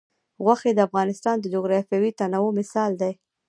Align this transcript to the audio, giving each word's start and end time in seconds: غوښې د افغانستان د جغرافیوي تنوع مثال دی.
غوښې 0.43 0.71
د 0.75 0.79
افغانستان 0.87 1.35
د 1.39 1.45
جغرافیوي 1.53 2.11
تنوع 2.19 2.51
مثال 2.59 2.91
دی. 3.01 3.11